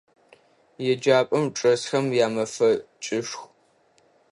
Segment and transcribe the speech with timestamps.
[0.91, 3.45] Еджапӏэм чӏэсхэм ямэфэкӏышху.